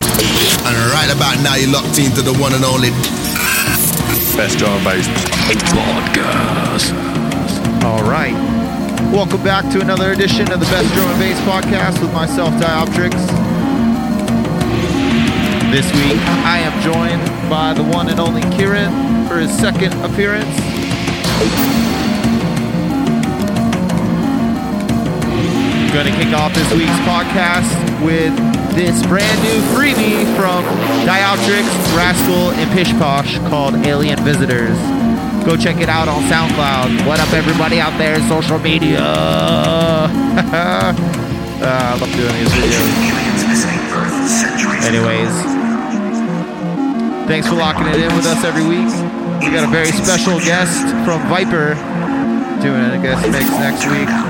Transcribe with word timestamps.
And 0.00 0.76
right 0.92 1.10
about 1.14 1.42
now, 1.42 1.54
you're 1.54 1.70
locked 1.70 1.98
into 1.98 2.22
the 2.22 2.34
one 2.34 2.52
and 2.54 2.64
only 2.64 2.90
Best 4.36 4.58
drum 4.58 4.72
and 4.74 4.84
bass 4.84 5.08
podcast. 5.74 6.92
All 7.84 8.04
right. 8.08 8.34
Welcome 9.12 9.42
back 9.42 9.68
to 9.72 9.80
another 9.80 10.12
edition 10.12 10.52
of 10.52 10.60
the 10.60 10.66
Best 10.66 10.92
Drum 10.94 11.08
and 11.08 11.18
Bass 11.18 11.40
podcast 11.40 12.00
with 12.00 12.12
myself, 12.12 12.54
Dioptrix. 12.54 13.14
This 15.72 15.86
week, 15.94 16.20
I 16.46 16.58
am 16.60 16.80
joined 16.82 17.50
by 17.50 17.74
the 17.74 17.82
one 17.82 18.08
and 18.08 18.20
only 18.20 18.42
Kieran 18.56 19.26
for 19.26 19.38
his 19.38 19.50
second 19.58 19.92
appearance. 20.04 20.54
Going 25.92 26.04
to 26.04 26.12
kick 26.22 26.34
off 26.34 26.52
this 26.54 26.70
week's 26.74 26.92
podcast 27.08 27.66
with 28.04 28.36
this 28.76 29.04
brand 29.06 29.42
new 29.42 29.58
freebie 29.74 30.22
from 30.36 30.62
Dioptrix, 31.08 31.64
Rascal, 31.96 32.52
and 32.52 32.70
Pish 32.72 32.92
Posh 33.00 33.38
called 33.48 33.74
Alien 33.86 34.22
Visitors. 34.22 34.76
Go 35.44 35.56
check 35.56 35.78
it 35.80 35.88
out 35.88 36.06
on 36.06 36.22
SoundCloud. 36.24 37.06
What 37.06 37.20
up, 37.20 37.32
everybody 37.32 37.80
out 37.80 37.96
there? 37.98 38.14
In 38.14 38.22
social 38.28 38.58
media. 38.58 39.00
uh, 39.00 40.12
I 41.64 41.96
love 41.98 42.12
doing 42.12 42.36
these 42.36 42.52
videos. 42.52 42.94
Anyways, 44.84 45.32
thanks 47.26 47.48
for 47.48 47.54
locking 47.56 47.86
it 47.88 47.96
in 47.96 48.14
with 48.14 48.26
us 48.26 48.44
every 48.44 48.62
week. 48.62 48.92
We 49.42 49.50
got 49.56 49.64
a 49.64 49.72
very 49.72 49.90
special 49.90 50.38
guest 50.40 50.84
from 51.04 51.26
Viper 51.28 51.74
doing 52.62 52.84
a 52.92 53.00
guest 53.02 53.26
mix 53.32 53.48
next 53.58 53.86
week. 53.86 54.27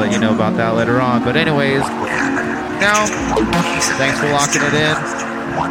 Let 0.00 0.12
you 0.12 0.18
know 0.18 0.32
about 0.34 0.56
that 0.56 0.74
later 0.76 0.98
on. 0.98 1.22
But 1.22 1.36
anyways, 1.36 1.80
now, 2.80 3.04
thanks 4.00 4.18
for 4.18 4.32
locking 4.32 4.64
it 4.64 4.72
in. 4.72 4.96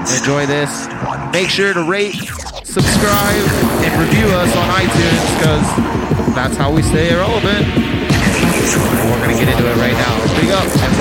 Enjoy 0.06 0.45
this. 0.45 0.85
Make 1.34 1.50
sure 1.50 1.73
to 1.73 1.81
rate, 1.81 2.13
subscribe, 2.62 3.44
and 3.81 3.89
review 4.00 4.29
us 4.29 4.56
on 4.56 4.69
iTunes 4.69 5.18
because 5.34 5.66
that's 6.35 6.56
how 6.56 6.72
we 6.72 6.84
stay 6.84 7.12
relevant. 7.16 7.66
We're 9.09 9.18
gonna 9.18 9.34
get 9.34 9.50
into 9.50 9.66
it 9.66 9.78
right 9.81 9.97
now. 9.97 10.22
Big 10.38 10.53
up 10.53 10.69
and 10.78 10.94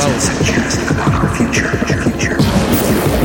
vote. 3.13 3.18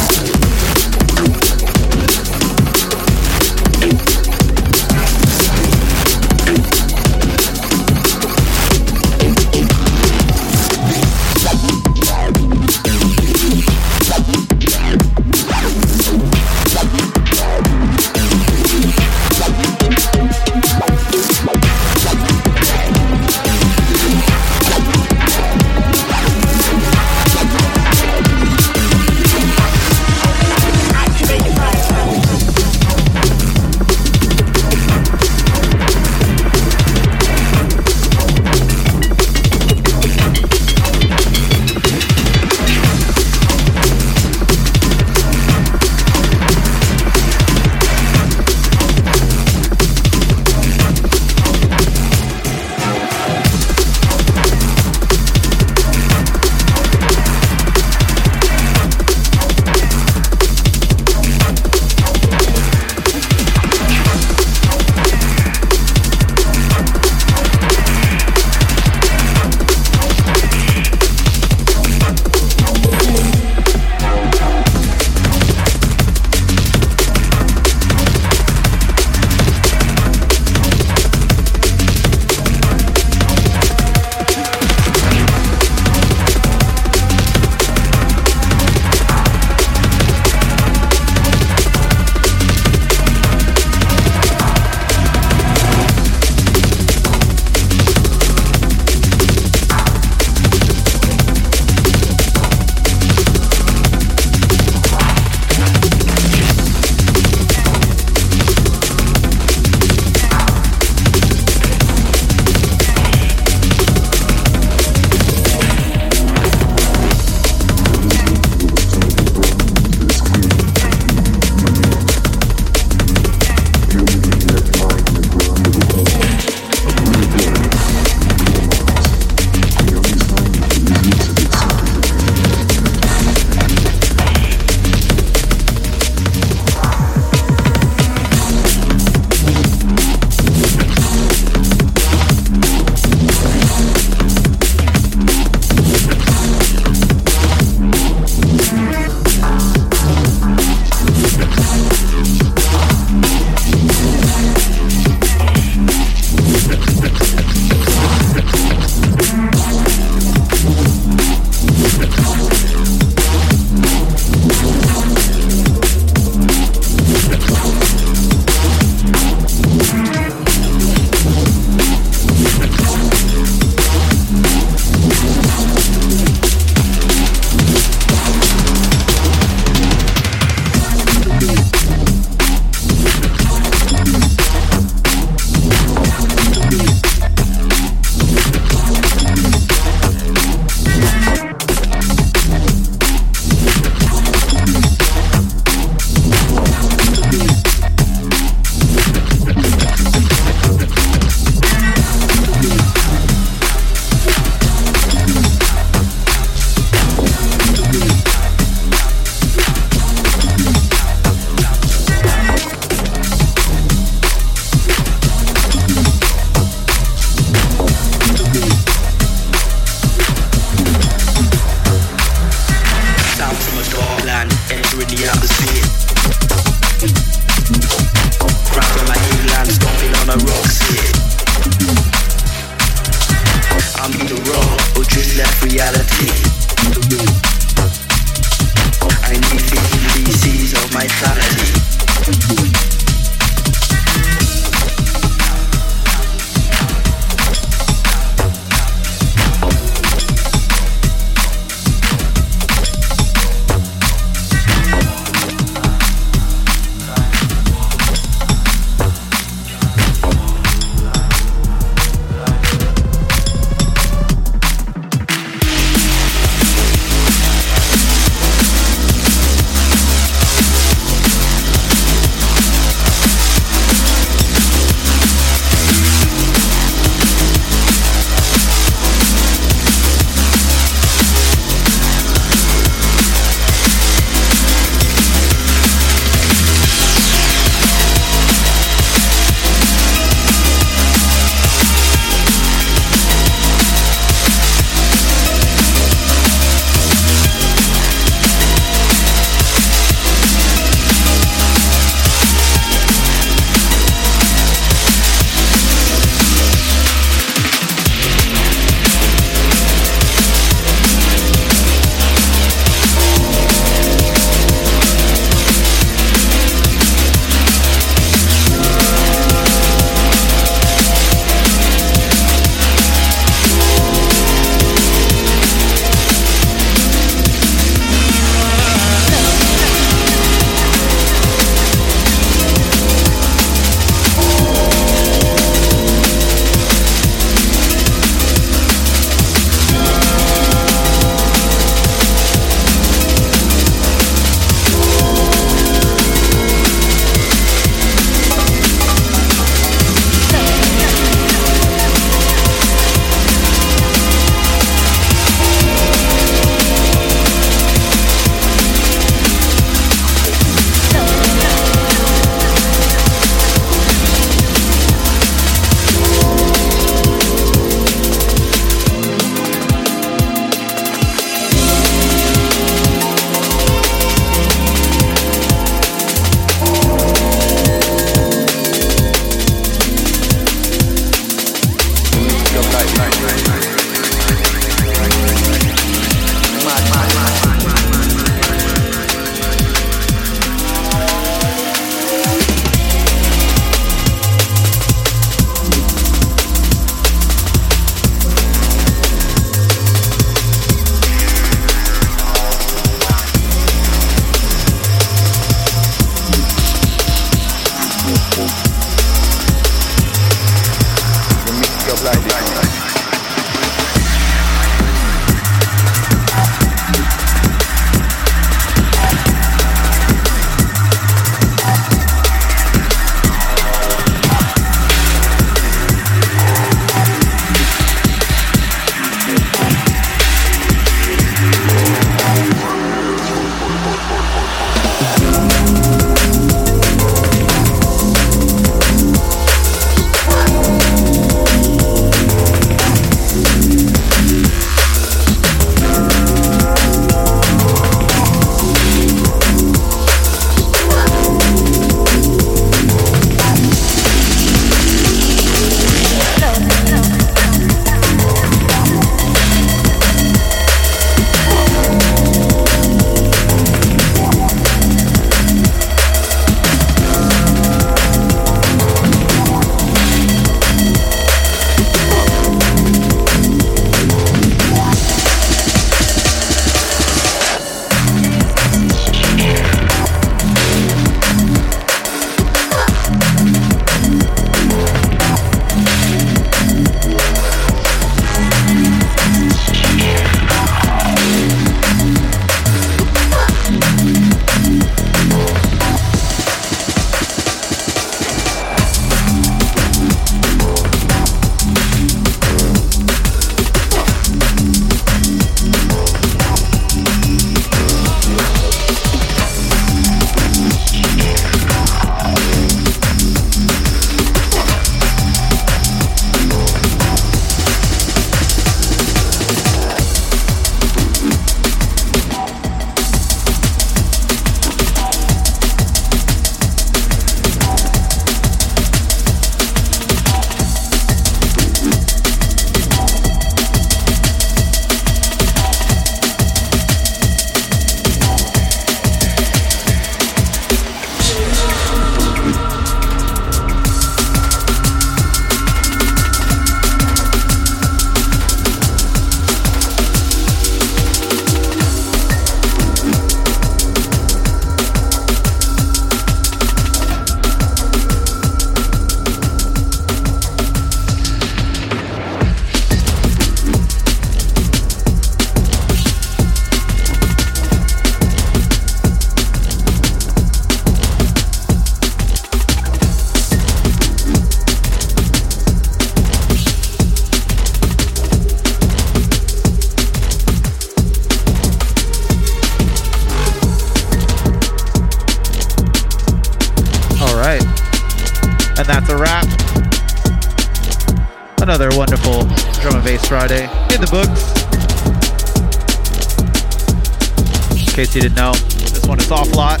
Case 598.30 598.36
you 598.36 598.48
didn't 598.48 598.56
know, 598.56 598.72
this 598.72 599.26
one 599.26 599.38
is 599.38 599.50
off 599.50 599.72
lot 599.74 600.00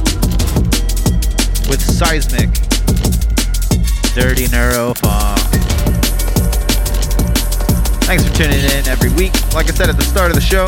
with 1.68 1.80
Seismic. 1.80 2.50
Dirty 4.14 4.46
Neuro 4.48 4.94
Funk. 4.94 5.38
Thanks 8.06 8.26
for 8.26 8.34
tuning 8.34 8.58
in 8.58 8.86
every 8.88 9.10
week. 9.10 9.32
Like 9.54 9.66
I 9.68 9.72
said 9.72 9.88
at 9.88 9.96
the 9.96 10.02
start 10.02 10.30
of 10.30 10.34
the 10.34 10.40
show, 10.40 10.66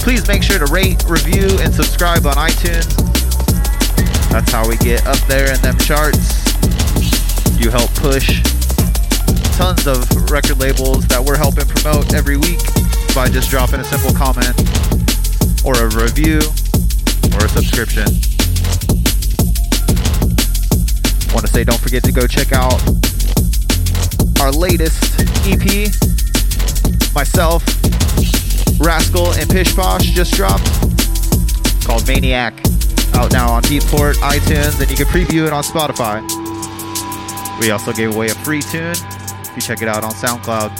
please 0.00 0.26
make 0.28 0.42
sure 0.42 0.58
to 0.58 0.66
rate, 0.66 1.02
review, 1.08 1.58
and 1.60 1.72
subscribe 1.72 2.26
on 2.26 2.34
iTunes. 2.34 2.94
That's 4.30 4.50
how 4.52 4.68
we 4.68 4.76
get 4.78 5.06
up 5.06 5.18
there 5.26 5.52
in 5.52 5.60
them 5.62 5.78
charts. 5.78 6.44
You 7.58 7.70
help 7.70 7.92
push 7.94 8.42
tons 9.56 9.86
of 9.86 9.98
record 10.30 10.58
labels 10.58 11.06
that 11.08 11.22
we're 11.24 11.38
helping 11.38 11.66
promote 11.66 12.14
every 12.14 12.36
week 12.36 12.60
by 13.14 13.28
just 13.28 13.50
dropping 13.50 13.80
a 13.80 13.84
simple 13.84 14.12
comment 14.12 14.54
or 15.64 15.74
a 15.74 15.88
review 15.96 16.38
or 17.34 17.44
a 17.44 17.48
subscription. 17.48 18.04
Want 21.32 21.46
to 21.46 21.52
say 21.52 21.64
don't 21.64 21.80
forget 21.80 22.04
to 22.04 22.12
go 22.12 22.26
check 22.26 22.52
out 22.52 22.80
our 24.40 24.52
latest 24.52 25.18
EP. 25.46 25.88
Myself, 27.14 27.64
Rascal, 28.78 29.32
and 29.34 29.48
Pish 29.48 29.74
Posh 29.74 30.10
just 30.10 30.34
dropped 30.34 30.64
called 31.84 32.06
Maniac. 32.08 32.54
Out 33.14 33.32
now 33.32 33.52
on 33.52 33.62
Beatport, 33.62 34.14
iTunes, 34.14 34.80
and 34.80 34.90
you 34.90 34.96
can 34.96 35.06
preview 35.06 35.46
it 35.46 35.52
on 35.52 35.62
Spotify. 35.62 36.20
We 37.60 37.70
also 37.70 37.92
gave 37.92 38.14
away 38.14 38.26
a 38.26 38.34
free 38.34 38.60
tune 38.60 38.96
if 38.96 39.52
you 39.54 39.62
check 39.62 39.82
it 39.82 39.88
out 39.88 40.02
on 40.02 40.10
SoundCloud. 40.12 40.72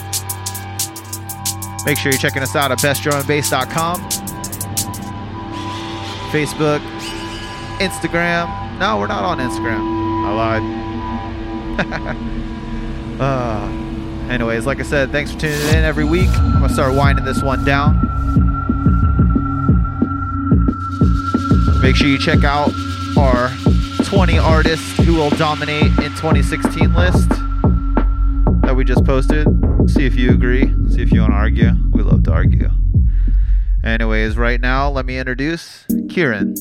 Make 1.86 1.98
sure 1.98 2.10
you're 2.10 2.18
checking 2.18 2.42
us 2.42 2.56
out 2.56 2.72
at 2.72 2.78
bestdrumandbass.com, 2.78 4.08
Facebook, 6.34 6.80
Instagram. 7.78 8.80
No, 8.80 8.98
we're 8.98 9.06
not 9.06 9.22
on 9.22 9.38
Instagram. 9.38 9.78
I 10.26 10.32
lied. 11.78 13.20
uh, 13.20 14.32
anyways, 14.32 14.66
like 14.66 14.80
I 14.80 14.82
said, 14.82 15.12
thanks 15.12 15.30
for 15.30 15.38
tuning 15.38 15.60
in 15.68 15.84
every 15.84 16.04
week. 16.04 16.28
I'm 16.30 16.54
gonna 16.54 16.68
start 16.70 16.92
winding 16.92 17.24
this 17.24 17.40
one 17.40 17.64
down. 17.64 18.00
Make 21.80 21.94
sure 21.94 22.08
you 22.08 22.18
check 22.18 22.42
out 22.42 22.72
our 23.16 23.50
20 24.02 24.36
artists 24.36 24.96
who 25.04 25.14
will 25.14 25.30
dominate 25.30 25.84
in 25.84 26.10
2016 26.16 26.94
list 26.94 27.28
that 28.62 28.74
we 28.74 28.82
just 28.82 29.04
posted. 29.04 29.46
See 29.88 30.04
if 30.04 30.16
you 30.16 30.32
agree. 30.32 30.74
See 30.90 31.00
if 31.00 31.12
you 31.12 31.20
want 31.20 31.32
to 31.32 31.36
argue. 31.36 31.70
We 31.92 32.02
love 32.02 32.24
to 32.24 32.32
argue. 32.32 32.70
Anyways, 33.84 34.38
right 34.38 34.60
now, 34.60 34.88
let 34.88 35.04
me 35.04 35.18
introduce 35.18 35.84
Kieran. 36.08 36.54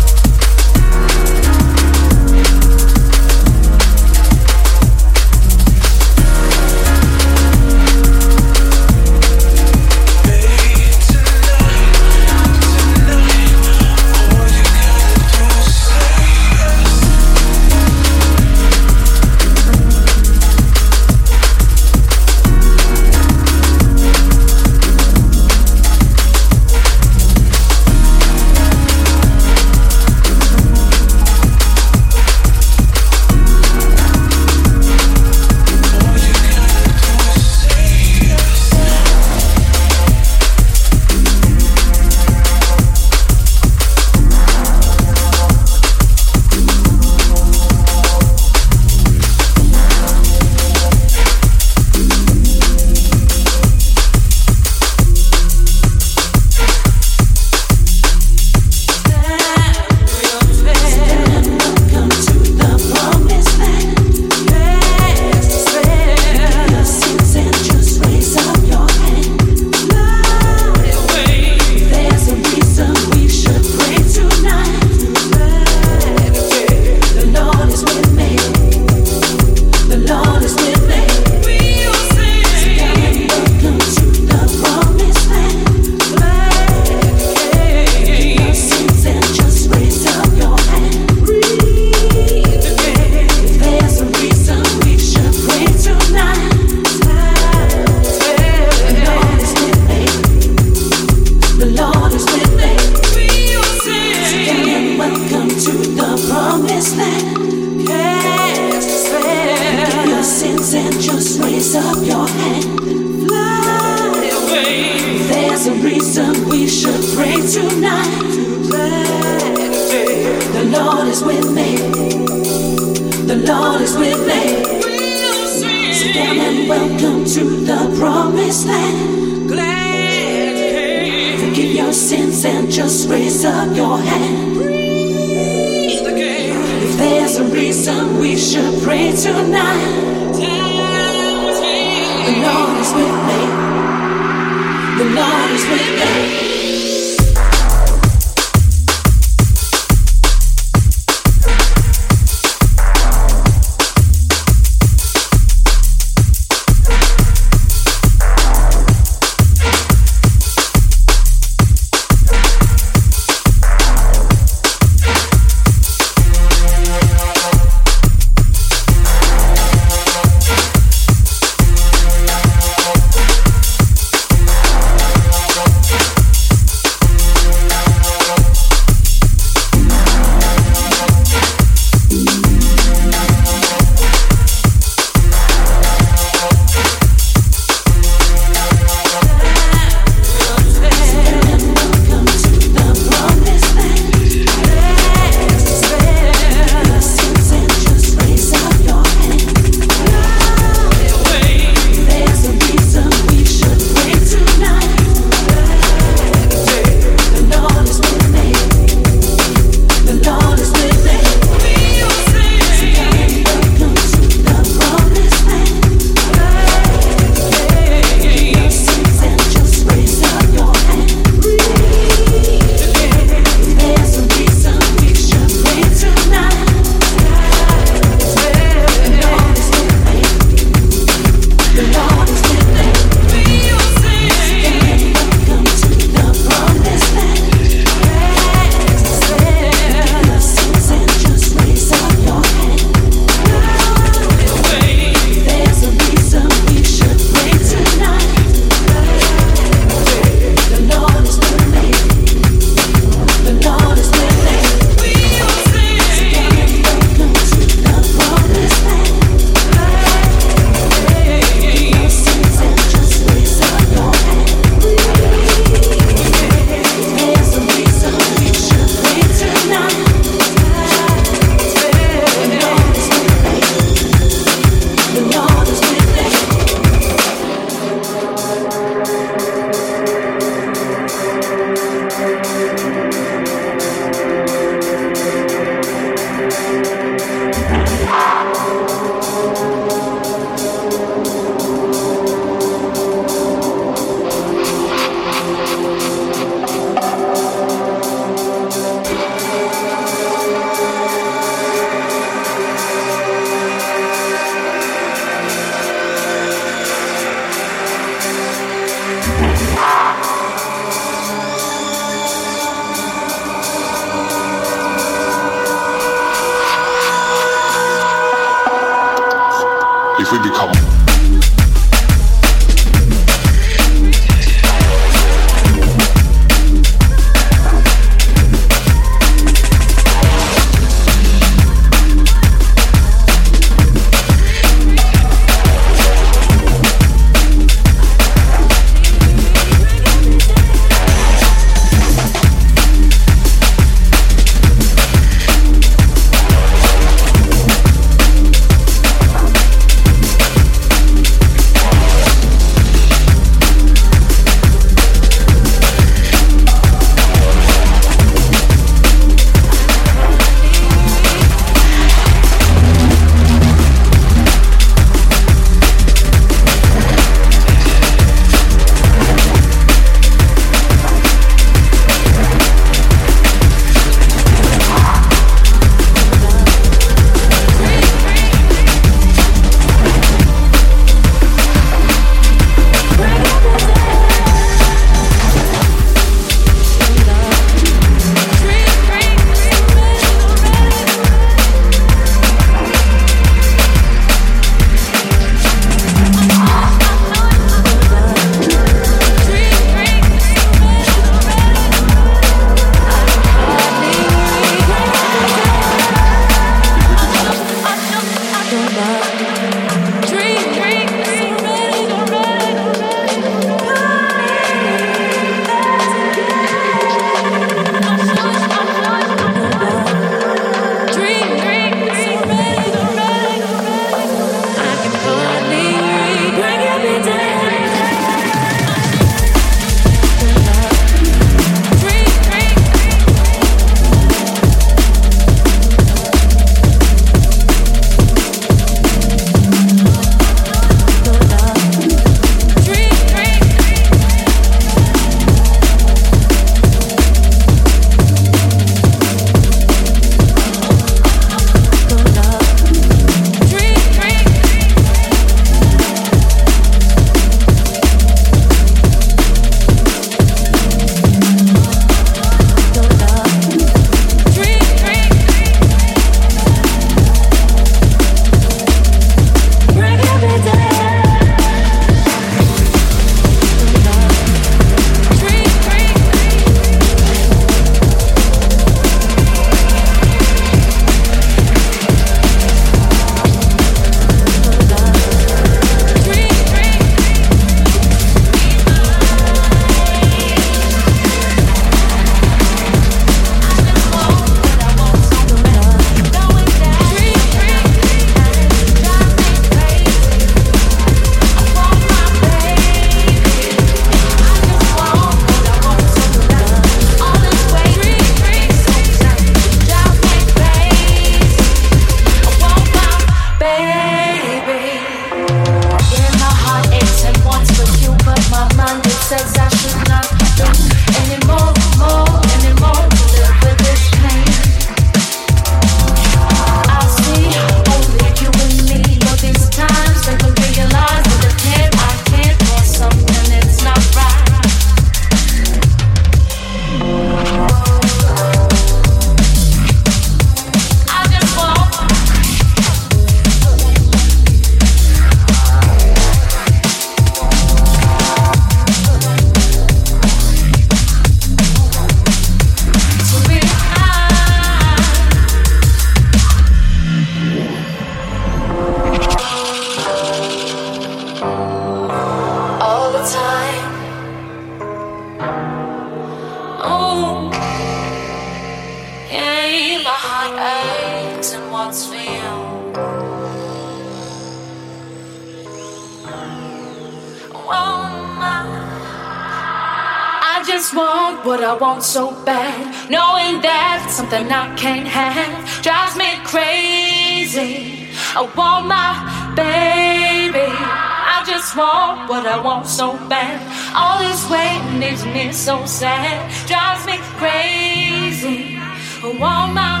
So 592.96 593.12
bad. 593.28 593.60
All 593.94 594.18
this 594.18 594.48
waiting 594.48 595.02
isn't 595.02 595.36
it 595.36 595.54
so 595.54 595.84
sad, 595.84 596.48
drives 596.66 597.04
me 597.04 597.18
crazy. 597.36 598.78
I 599.22 599.36
want 599.38 599.74
my 599.74 600.00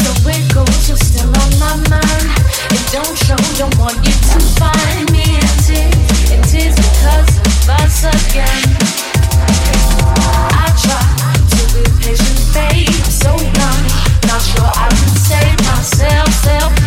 so 0.00 0.10
it 0.30 0.54
goes, 0.54 0.88
you're 0.88 0.96
still 0.96 1.28
on 1.28 1.50
my 1.60 1.74
mind. 1.92 2.28
It 2.72 2.84
don't 2.96 3.16
show, 3.26 3.36
don't 3.60 3.76
want 3.78 3.96
you 4.06 4.14
to 4.30 4.38
find 4.56 5.12
me 5.12 5.24
in 5.36 5.48
tears, 5.66 6.32
in 6.32 6.40
because 6.80 7.30
of 7.44 7.68
us 7.68 8.04
again. 8.08 8.64
I 10.56 10.72
try 10.80 11.13
be 11.74 11.82
patient, 11.98 12.54
babe, 12.54 12.88
I'm 12.88 13.10
so 13.10 13.32
young, 13.34 13.82
not 14.28 14.40
sure 14.40 14.70
I 14.70 14.88
can 14.88 15.12
save 15.26 15.58
myself, 15.66 16.28
self 16.32 16.83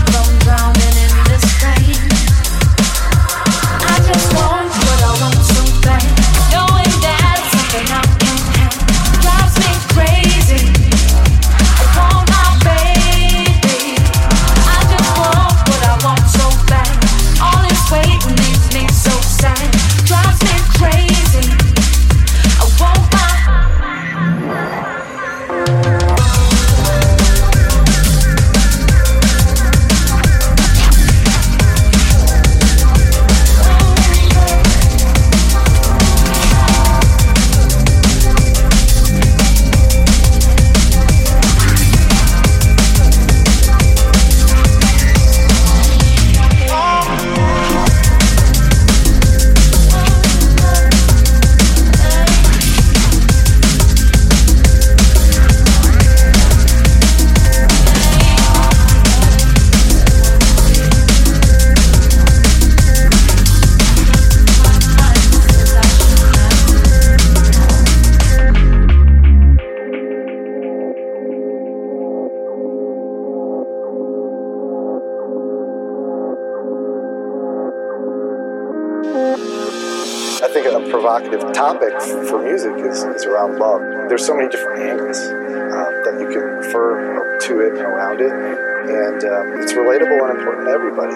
topic 81.73 81.99
for 82.29 82.41
music 82.41 82.71
is, 82.77 83.03
is 83.03 83.25
around 83.25 83.59
love. 83.59 83.81
There's 84.07 84.25
so 84.25 84.33
many 84.33 84.47
different 84.47 84.83
angles 84.83 85.19
um, 85.19 86.01
that 86.05 86.15
you 86.17 86.29
can 86.29 86.43
refer 86.43 87.37
to 87.39 87.59
it 87.59 87.73
and 87.73 87.81
around 87.81 88.21
it, 88.21 88.31
and 88.31 89.21
um, 89.25 89.61
it's 89.61 89.73
relatable 89.73 90.29
and 90.29 90.39
important 90.39 90.67
to 90.67 90.71
everybody. 90.71 91.15